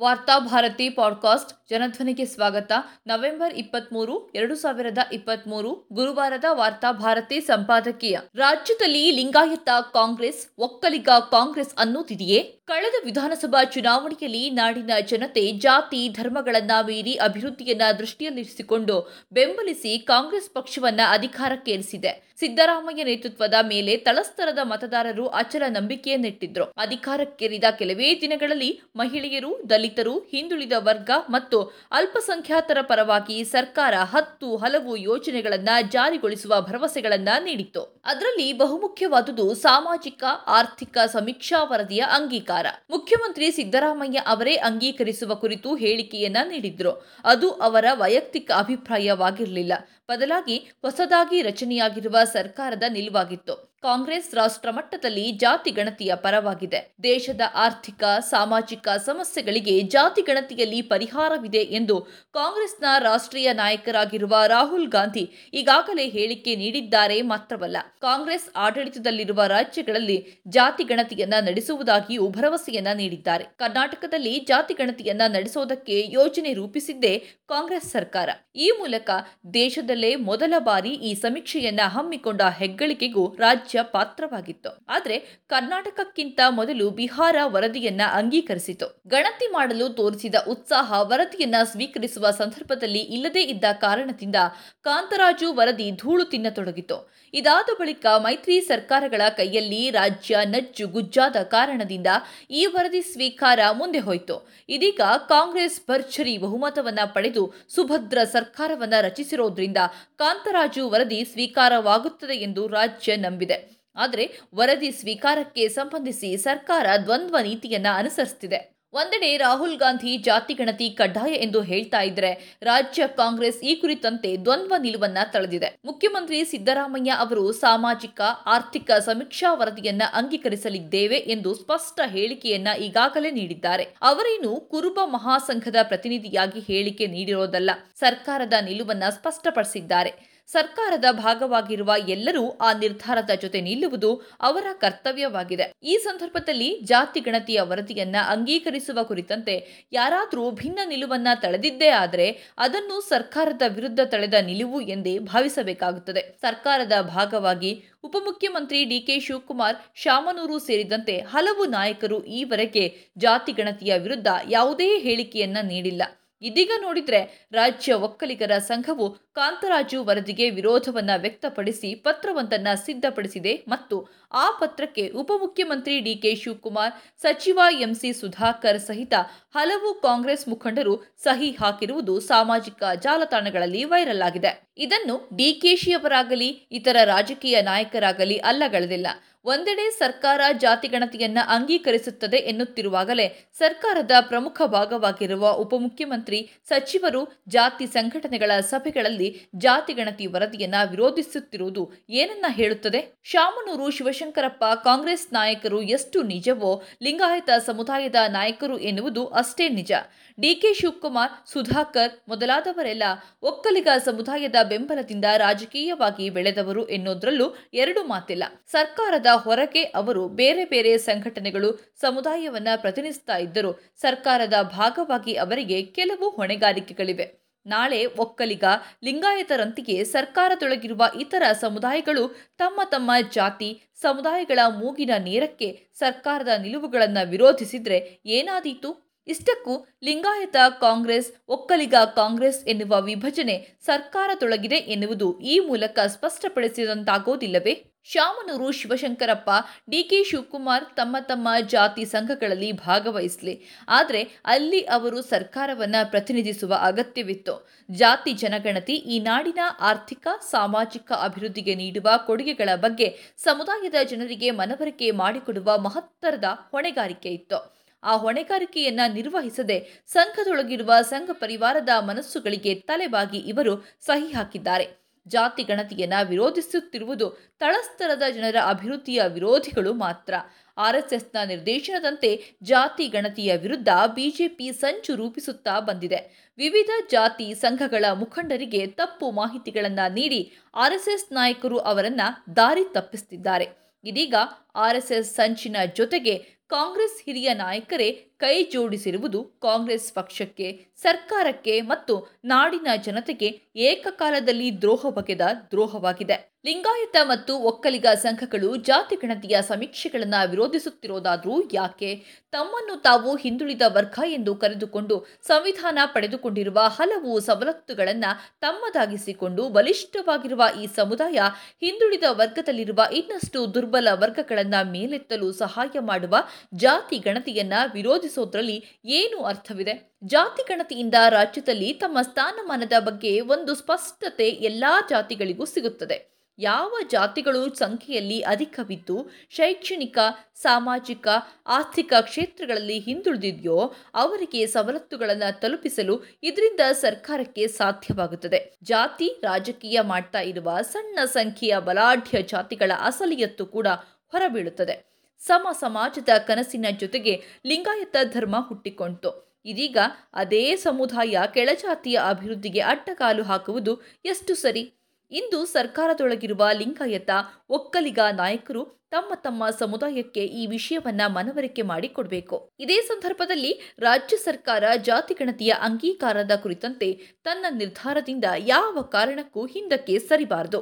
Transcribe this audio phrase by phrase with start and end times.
[0.00, 2.72] Varthabharati podcast ಜನಧ್ವನಿಗೆ ಸ್ವಾಗತ.
[3.06, 8.18] November ಇಪ್ಪತ್ಮೂರು, ಎರಡು ಸಾವಿರದ ಇಪ್ಪತ್ಮೂರು, ಗುರುವಾರದ ವಾರ್ತಾಭಾರತಿ ಸಂಪಾದಕೀಯ.
[8.34, 12.60] ರಾಜ್ಯದಲ್ಲಿ ಲಿಂಗಾಯತ ಕಾಂಗ್ರೆಸ್, ಒಕ್ಕಲಿಗ ಕಾಂಗ್ರೆಸ್ ಅನ್ನುತ್ತಿದೆಯೇ?
[12.66, 22.27] ಕಳೆದ ವಿಧಾನಸಭಾ ಚುನಾವಣೆಯಲ್ಲಿ ನಾಡಿನ ಜನತೆ ಜಾತಿ, ಧರ್ಮಗಳನ್ನ ಮೀರಿ ಅಭಿವೃದ್ಧಿಯನ್ನ ದೃಷ್ಟಿಯಲ್ಲಿರಿಸಿಕೊಂಡು ಬೆಂಬಲಿಸಿ ಕಾಂಗ್ರೆಸ್ ಪಕ್ಷವನ್ನ ಅಧಿಕಾರಕ್ಕೇರಿಸಿದೆ.
[22.40, 26.64] ಸಿದ್ದರಾಮಯ್ಯ ನೇತೃತ್ವದ ಮೇಲೆ ತಳಸ್ತರದ ಮತದಾರರು ಅಚಲ ನಂಬಿಕೆಯನ್ನಿಟ್ಟಿದ್ರು.
[26.64, 36.60] ಅಧಿಕಾರಕ್ಕೇರಿದ ಕೆಲವೇ ದಿನಗಳಲ್ಲಿ ಮಹಿಳೆಯರು, ದಲಿತರು, ಹಿಂದುಳಿದ ವರ್ಗ ಮತ್ತು ಅಲ್ಪಸಂಖ್ಯಾತರ ಪರವಾಗಿ ಸರ್ಕಾರ ಹತ್ತು ಹಲವು ಯೋಜನೆಗಳನ್ನ ಜಾರಿಗೊಳಿಸುವ
[36.60, 38.02] ಭರವಸೆಗಳನ್ನ ನೀಡಿತ್ತು.
[38.04, 42.66] ಅದರಲ್ಲಿ ಬಹುಮುಖ್ಯವಾದುದು ಸಾಮಾಜಿಕ, ಆರ್ಥಿಕ ಸಮೀಕ್ಷಾ ವರದಿಯ ಅಂಗೀಕಾರ.
[42.90, 47.06] ಮುಖ್ಯಮಂತ್ರಿ ಸಿದ್ದರಾಮಯ್ಯ ಅವರೇ ಅಂಗೀಕರಿಸುವ ಕುರಿತು ಹೇಳಿಕೆಯನ್ನ ನೀಡಿದ್ರು.
[47.24, 49.72] ಅದು ಅವರ ವೈಯಕ್ತಿಕ ಅಭಿಪ್ರಾಯವಾಗಿರಲಿಲ್ಲ.
[50.10, 53.77] ಬದಲಾಗಿ ಹೊಸದಾಗಿ ರಚನೆಯಾಗಿರುವ ಸರ್ಕಾರದ ನಿಲುವಾಗಿತ್ತು.
[53.82, 56.94] ಕಾಂಗ್ರೆಸ್ ರಾಷ್ಟ್ರ ಮಟ್ಟದಲ್ಲಿ ಜಾತಿ ಗಣತಿಯ ಪರವಾಗಿದೆ.
[57.02, 62.00] ದೇಶದ ಆರ್ಥಿಕ, ಸಾಮಾಜಿಕ ಸಮಸ್ಯೆಗಳಿಗೆ ಜಾತಿ ಗಣತಿಯಲ್ಲಿ ಪರಿಹಾರವಿದೆ ಎಂದು
[62.32, 67.76] ಕಾಂಗ್ರೆಸ್ನ ರಾಷ್ಟ್ರೀಯ ನಾಯಕರಾಗಿರುವ ರಾಹುಲ್ ಗಾಂಧಿ ಈಗಾಗಲೇ ಹೇಳಿಕೆ ನೀಡಿದ್ದಾರೆ ಮಾತ್ರವಲ್ಲ.
[68.00, 70.18] ಕಾಂಗ್ರೆಸ್ ಆಡಳಿತದಲ್ಲಿರುವ ರಾಜ್ಯಗಳಲ್ಲಿ
[70.48, 73.44] ಜಾತಿ ಗಣತಿಯನ್ನ ನಡೆಸುವುದಾಗಿಯೂ ಭರವಸೆಯನ್ನ ನೀಡಿದ್ದಾರೆ.
[73.44, 77.14] ಕರ್ನಾಟಕದಲ್ಲಿ ಜಾತಿ ಗಣತಿಯನ್ನ ನಡೆಸೋದಕ್ಕೆ ಯೋಜನೆ ರೂಪಿಸಿದ್ದೇ
[77.48, 78.28] ಕಾಂಗ್ರೆಸ್ ಸರ್ಕಾರ.
[78.56, 79.10] ಈ ಮೂಲಕ
[79.54, 84.84] ದೇಶದಲ್ಲೇ ಮೊದಲ ಬಾರಿ ಈ ಸಮೀಕ್ಷೆಯನ್ನ ಹಮ್ಮಿಕೊಂಡ ಹೆಗ್ಗಳಿಕೆಗೂ ರಾಜ್ಯ ಪಾತ್ರವಾಗಿತ್ತು.
[84.88, 93.64] ಆದರೆ ಕರ್ನಾಟಕಕ್ಕಿಂತ ಮೊದಲು ಬಿಹಾರ ವರದಿಯನ್ನ ಅಂಗೀಕರಿಸಿತು ಗಣತಿ ಮಾಡಲು ತೋರಿಸಿದ ಉತ್ಸಾಹ ವರದಿಯನ್ನ ಸ್ವೀಕರಿಸುವ ಸಂದರ್ಭದಲ್ಲಿ ಇಲ್ಲದೇ ಇದ್ದ
[93.72, 94.36] ಕಾರಣದಿಂದ
[94.80, 102.06] ಕಾಂತರಾಜು ವರದಿ ಧೂಳು ತಿನ್ನತೊಡಗಿತು ಇದಾದ ಬಳಿಕ ಮೈತ್ರಿ ಸರ್ಕಾರಗಳ ಕೈಯಲ್ಲಿ ರಾಜ್ಯ ನಜ್ಜು ಗುಜ್ಜಾದ ಕಾರಣದಿಂದ
[102.50, 104.48] ಈ ವರದಿ ಸ್ವೀಕಾರ ಮುಂದೆ ಹೋಯಿತು.
[104.68, 109.76] ಇದೀಗ ಕಾಂಗ್ರೆಸ್ ಭರ್ಜರಿ ಬಹುಮತವನ್ನ ಪಡೆದು ಸುಭದ್ರ ಸರ್ಕಾರವನ್ನ ರಚಿಸಿರೋದ್ರಿಂದ
[110.16, 113.57] ಕಾಂತರಾಜು ವರದಿ ಸ್ವೀಕಾರವಾಗುತ್ತದೆ ಎಂದು ರಾಜ್ಯ ನಂಬಿದೆ.
[113.98, 121.62] ಆದರೆ ವರದಿ ಸ್ವೀಕಾರಕ್ಕೆ ಸಂಬಂಧಿಸಿ ಸರ್ಕಾರ ದ್ವಂದ್ವ ನೀತಿಯನ್ನ ಅನುಸರಿಸುತ್ತಿದೆ ಒಂದೆಡೆ ರಾಹುಲ್ ಗಾಂಧಿ ಜಾತಿ ಗಣತಿ ಕಡ್ಡಾಯ ಎಂದು
[121.62, 125.78] ಹೇಳ್ತಾ ಇದ್ರೆ ರಾಜ್ಯ ಕಾಂಗ್ರೆಸ್ ಈ ಕುರಿತಂತೆ ದ್ವಂದ್ವ ನಿಲುವನ್ನ ತಳೆದಿದೆ.
[125.84, 133.84] ಮುಖ್ಯಮಂತ್ರಿ ಸಿದ್ದರಾಮಯ್ಯ ಅವರು ಸಾಮಾಜಿಕ, ಆರ್ಥಿಕ ಸಮೀಕ್ಷಾ ವರದಿಯನ್ನ ಅಂಗೀಕರಿಸಲಿದ್ದೇವೆ ಎಂದು ಸ್ಪಷ್ಟ ಹೇಳಿಕೆಯನ್ನ ಈಗಾಗಲೇ ನೀಡಿದ್ದಾರೆ.
[134.02, 137.70] ಅವರೇನು ಕುರುಬ ಮಹಾಸಂಘದ ಪ್ರತಿನಿಧಿಯಾಗಿ ಹೇಳಿಕೆ ನೀಡಿರೋದಲ್ಲ.
[137.94, 140.37] ಸರ್ಕಾರದ ನಿಲುವನ್ನ ಸ್ಪಷ್ಟಪಡಿಸಿದ್ದಾರೆ.
[140.52, 144.10] ಸರ್ಕಾರದ ಭಾಗವಾಗಿರುವ ಎಲ್ಲರೂ ಆ ನಿರ್ಧಾರದ ಜೊತೆ ನಿಲ್ಲುವುದು
[144.40, 145.72] ಅವರ ಕರ್ತವ್ಯವಾಗಿದೆ.
[145.82, 152.28] ಈ ಸಂದರ್ಭದಲ್ಲಿ ಜಾತಿ ಗಣತಿಯ ವರದಿಯನ್ನ ಅಂಗೀಕರಿಸುವ ಕುರಿತಂತೆ ಯಾರಾದರೂ ಭಿನ್ನ ನಿಲುವನ್ನ ತಳೆದಿದ್ದೇ ಆದರೆ
[152.58, 156.38] ಅದನ್ನು ಸರ್ಕಾರದ ವಿರುದ್ಧ ತಳೆದ ನಿಲುವು ಎಂದೇ ಭಾವಿಸಬೇಕಾಗುತ್ತದೆ.
[156.40, 157.72] ಸರ್ಕಾರದ ಭಾಗವಾಗಿ
[158.04, 162.84] ಉಪಮುಖ್ಯಮಂತ್ರಿ ಡಿಕೆ ಶಿವಕುಮಾರ್, ಶಾಮನೂರು ಸೇರಿದಂತೆ ಹಲವು ನಾಯಕರು ಈವರೆಗೆ
[163.18, 166.02] ಜಾತಿ ಗಣತಿಯ ವಿರುದ್ಧ ಯಾವುದೇ ಹೇಳಿಕೆಯನ್ನ ನೀಡಿಲ್ಲ.
[166.42, 167.20] ಇದೀಗ ನೋಡಿದ್ರೆ
[167.52, 169.06] ರಾಜ್ಯ ಒಕ್ಕಲಿಗರ ಸಂಘವು
[169.38, 173.96] ಕಾಂತರಾಜು ವರದಿಗೆ ವಿರೋಧವನ್ನು ವ್ಯಕ್ತಪಡಿಸಿ ಪತ್ರವೊಂದನ್ನು ಸಿದ್ಧಪಡಿಸಿದೆ ಮತ್ತು
[174.34, 179.14] ಆ ಪತ್ರಕ್ಕೆ ಉಪಮುಖ್ಯಮಂತ್ರಿ ಡಿಕೆ ಶಿವಕುಮಾರ್, ಸಚಿವ ಎಂಸಿ ಸುಧಾಕರ್ ಸಹಿತ
[179.54, 180.94] ಹಲವು ಕಾಂಗ್ರೆಸ್ ಮುಖಂಡರು
[181.24, 184.52] ಸಹಿ ಹಾಕಿರುವುದು ಸಾಮಾಜಿಕ ಜಾಲತಾಣಗಳಲ್ಲಿ ವೈರಲ್ ಆಗಿದೆ.
[184.78, 189.08] ಇದನ್ನು ಡಿಕೆಶಿಯವರಾಗಲಿ ಇತರ ರಾಜಕೀಯ ನಾಯಕರಾಗಲಿ ಅಲ್ಲಗಳೆದಿಲ್ಲ.
[189.44, 199.92] ಒಂದೆಡೆ ಸರ್ಕಾರ ಜಾತಿ ಗಣತಿಯನ್ನ ಅಂಗೀಕರಿಸುತ್ತದೆ ಎನ್ನುತ್ತಿರುವಾಗಲೇ ಸರ್ಕಾರದ ಪ್ರಮುಖ ಭಾಗವಾಗಿರುವ ಉಪಮುಖ್ಯಮಂತ್ರಿ ಸಚಿವರು ಜಾತಿ ಸಂಘಟನೆಗಳ ಸಭೆಗಳಲ್ಲಿ ಜಾತಿ
[199.92, 203.18] ಗಣತಿ ವರದಿಯನ್ನ ವಿರೋಧಿಸುತ್ತಿರುವುದು ಏನನ್ನ ಹೇಳುತ್ತದೆ?
[203.22, 209.92] ಶಾಮನೂರು ಶಿವಶಂಕರಪ್ಪ ಕಾಂಗ್ರೆಸ್ ನಾಯಕರು ಎಷ್ಟು ನಿಜವೋ, ಲಿಂಗಾಯತ ಸಮುದಾಯದ ನಾಯಕರು ಎನ್ನುವುದು ಅಷ್ಟೇ ನಿಜ.
[210.40, 213.02] ಡಿಕೆ ಶಿವಕುಮಾರ್, ಸುಧಾಕರ್ ಮೊದಲಾದವರೆಲ್ಲ
[213.42, 218.44] ಒಕ್ಕಲಿಗ ಸಮುದಾಯದ ಬೆಂಬಲದಿಂದ ರಾಜಕೀಯವಾಗಿ ಬೆಳೆದವರು ಎನ್ನುವುದರಲ್ಲೂ ಎರಡು ಮಾತಿಲ್ಲ.
[218.66, 223.92] ಸರ್ಕಾರದ ಹೊರಗೆ ಅವರು ಬೇರೆ ಬೇರೆ ಸಂಘಟನೆಗಳು ಸಮುದಾಯವನ್ನ ಪ್ರತಿನಿಧಿಸ್ತಾ ಇದ್ದರು.
[223.96, 227.48] ಸರ್ಕಾರದ ಭಾಗವಾಗಿ ಅವರಿಗೆ ಕೆಲವು ಹೊಣೆಗಾರಿಕೆಗಳಿವೆ.
[227.66, 228.64] ನಾಳೆ ಒಕ್ಕಲಿಗ
[229.04, 232.28] ಲಿಂಗಾಯತರಂತೆಯೇ ಸರ್ಕಾರದೊಳಗಿರುವ ಇತರ ಸಮುದಾಯಗಳು
[232.58, 239.08] ತಮ್ಮ ತಮ್ಮ ಜಾತಿ, ಸಮುದಾಯಗಳ ಮೂಗಿನ ನೇರಕ್ಕೆ ಸರ್ಕಾರದ ನಿಲುವುಗಳನ್ನು ವಿರೋಧಿಸಿದ್ರೆ ಏನಾದೀತು?
[239.26, 247.97] ಇಷ್ಟಕ್ಕೂ ಲಿಂಗಾಯತ ಕಾಂಗ್ರೆಸ್, ಒಕ್ಕಲಿಗ ಕಾಂಗ್ರೆಸ್ ಎನ್ನುವ ವಿಭಜನೆ ಸರ್ಕಾರದೊಳಗಿದೆ ಎನ್ನುವುದು ಈ ಮೂಲಕ ಸ್ಪಷ್ಟಪಡಿಸಿದಂತಾಗೋದಿಲ್ಲವೇ?
[248.12, 249.50] ಶಾಮನೂರು ಶಿವಶಂಕರಪ್ಪ
[249.90, 253.54] ಡಿ ಕೆ ಶಿವಕುಮಾರ್ ತಮ್ಮ ತಮ್ಮ ಜಾತಿ ಸಂಘಗಳಲ್ಲಿ ಭಾಗವಹಿಸಲಿ.
[253.88, 257.54] ಆದರೆ ಅಲ್ಲಿ ಅವರು ಸರ್ಕಾರವನ್ನ ಪ್ರತಿನಿಧಿಸುವ ಅಗತ್ಯವಿತ್ತು.
[257.90, 266.44] ಜಾತಿ ಜನಗಣತಿ ಈ ನಾಡಿನ ಆರ್ಥಿಕ, ಸಾಮಾಜಿಕ ಅಭಿವೃದ್ಧಿಗೆ ನೀಡುವ ಕೊಡುಗೆಗಳ ಬಗ್ಗೆ ಸಮುದಾಯದ ಜನರಿಗೆ ಮನವರಿಕೆ ಮಾಡಿಕೊಡುವ ಮಹತ್ತರದ
[266.72, 267.60] ಹೊಣೆಗಾರಿಕೆ ಇತ್ತು.
[268.02, 275.07] ಆ ಹೊಣೆಗಾರಿಕೆಯನ್ನ ನಿರ್ವಹಿಸದೆ ಸಂಘದೊಳಗಿರುವ ಸಂಘ ಪರಿವಾರದ ಮನಸ್ಸುಗಳಿಗೆ ತಲೆಬಾಗಿ ಇವರು ಸಹಿ ಹಾಕಿದ್ದಾರೆ.
[275.28, 277.28] ಜಾತಿ ಗಣತಿಯನ್ನು ವಿರೋಧಿಸುತ್ತಿರುವುದು
[277.58, 280.34] ತಳಸ್ತರದ ಜನರ ಅಭಿವೃದ್ಧಿಯ ವಿರೋಧಿಗಳು ಮಾತ್ರ.
[280.78, 282.30] ಆರ್ಎಸ್ಎಸ್ನ ನಿರ್ದೇಶನದಂತೆ
[282.62, 286.52] ಜಾತಿ ಗಣತಿಯ ವಿರುದ್ಧ ಬಿಜೆಪಿ ಸಂಚು ರೂಪಿಸುತ್ತಾ ಬಂದಿದೆ.
[286.58, 293.87] ವಿವಿಧ ಜಾತಿ ಸಂಘಗಳ ಮುಖಂಡರಿಗೆ ತಪ್ಪು ಮಾಹಿತಿಗಳನ್ನು ನೀಡಿ ಆರ್ಎಸ್ಎಸ್ ನಾಯಕರು ಅವರನ್ನು ದಾರಿ ತಪ್ಪಿಸುತ್ತಿದ್ದಾರೆ.
[294.04, 294.34] ಇದೀಗ
[294.74, 302.14] ಆರ್ಎಸ್ಎಸ್ ಸಂಚಿನ ಜೊತೆಗೆ ಕಾಂಗ್ರೆಸ್ ಹಿರಿಯ ನಾಯಕರೇ ಕೈ ಜೋಡಿಸಿರುವುದು ಕಾಂಗ್ರೆಸ್ ಪಕ್ಷಕ್ಕೆ, ಸರ್ಕಾರಕ್ಕೆ ಮತ್ತು
[302.44, 305.40] ನಾಡಿನ ಜನತೆಗೆ ಏಕಕಾಲದಲ್ಲಿ ದ್ರೋಹ ಬಗೆದ
[305.70, 306.57] ದ್ರೋಹವಾಗಿದೆ.
[306.68, 312.24] ಲಿಂಗಾಯತ ಮತ್ತು ಒಕ್ಕಲಿಗ ಸಂಘಗಳು ಜಾತಿ ಗಣತಿಯ ಸಮೀಕ್ಷೆಗಳನ್ನು ವಿರೋಧಿಸುತ್ತಿರೋದಾದರೂ ಯಾಕೆ?
[312.52, 321.38] ತಮ್ಮನ್ನು ತಾವು ಹಿಂದುಳಿದ ವರ್ಗ ಎಂದು ಕರೆದುಕೊಂಡು ಸಂವಿಧಾನ ಪಡೆದುಕೊಂಡಿರುವ ಹಲವು ಸವಲತ್ತುಗಳನ್ನು ತಮ್ಮದಾಗಿಸಿಕೊಂಡು ಬಲಿಷ್ಠವಾಗಿರುವ ಈ ಸಮುದಾಯ
[321.80, 326.36] ಹಿಂದುಳಿದ ವರ್ಗದಲ್ಲಿರುವ ಇನ್ನಷ್ಟು ದುರ್ಬಲ ವರ್ಗಗಳನ್ನು ಮೇಲೆತ್ತಲು ಸಹಾಯ ಮಾಡುವ
[326.74, 330.16] ಜಾತಿ ಗಣತಿಯನ್ನ ವಿರೋಧಿಸೋದ್ರಲ್ಲಿ ಏನು ಅರ್ಥವಿದೆ?
[330.24, 336.37] ಜಾತಿ ಗಣತಿಯಿಂದ ರಾಜ್ಯದಲ್ಲಿ ತಮ್ಮ ಸ್ಥಾನಮಾನದ ಬಗ್ಗೆ ಒಂದು ಸ್ಪಷ್ಟತೆ ಎಲ್ಲಾ ಜಾತಿಗಳಿಗೂ ಸಿಗುತ್ತದೆ.
[336.58, 340.18] ಯಾವ ಜಾತಿಗಳು ಸಂಖ್ಯೆಯಲ್ಲಿ ಅಧಿಕವಿದ್ದು ಶೈಕ್ಷಣಿಕ,
[340.54, 341.28] ಸಾಮಾಜಿಕ,
[341.66, 348.78] ಆರ್ಥಿಕ ಕ್ಷೇತ್ರಗಳಲ್ಲಿ ಹಿಂದುಳಿದಿದೆಯೋ ಅವರಿಗೆ ಸವಲತ್ತುಗಳನ್ನು ತಲುಪಿಸಲು ಇದರಿಂದ ಸರ್ಕಾರಕ್ಕೆ ಸಾಧ್ಯವಾಗುತ್ತದೆ.
[348.82, 353.86] ಜಾತಿ ರಾಜಕೀಯ ಮಾಡ್ತಾ ಇರುವ ಸಣ್ಣ ಸಂಖ್ಯೆಯ ಬಲಾಢ್ಯ ಜಾತಿಗಳ ಅಸಲಿಯತ್ತು ಕೂಡ
[354.28, 355.08] ಹೊರಬೀಳುತ್ತದೆ.
[355.38, 359.60] ಸಮ ಸಮಾಜದ ಕನಸಿನ ಜೊತೆಗೆ ಲಿಂಗಾಯತ ಧರ್ಮ ಹುಟ್ಟಿಕೊಂಡಿತು.
[359.64, 359.98] ಇದೀಗ
[360.32, 364.97] ಅದೇ ಸಮುದಾಯ ಕೆಳಜಾತಿಯ ಅಭಿವೃದ್ಧಿಗೆ ಅಡ್ಡಗಾಲು ಹಾಕುವುದು ಎಷ್ಟು ಸರಿ?
[365.30, 367.30] ಇಂದು ಸರ್ಕಾರದೊಳಗಿರುವ ಲಿಂಗಾಯತ
[367.70, 372.56] ಒಕ್ಕಲಿಗ ನಾಯಕರು ತಮ್ಮ ತಮ್ಮ ಸಮುದಾಯಕ್ಕೆ ಈ ವಿಷಯವನ್ನ ಮನವರಿಕೆ ಮಾಡಿಕೊಡಬೇಕು.
[372.78, 377.08] ಇದೇ ಸಂದರ್ಭದಲ್ಲಿ ರಾಜ್ಯ ಸರ್ಕಾರ ಜಾತಿ ಗಣತಿಯ ಅಂಗೀಕಾರದ ಕುರಿತಂತೆ
[377.44, 380.80] ತನ್ನ ನಿರ್ಧಾರದಿಂದ ಯಾವ ಕಾರಣಕ್ಕೂ ಹಿಂದಕ್ಕೆ ಸರಿಬಾರದು.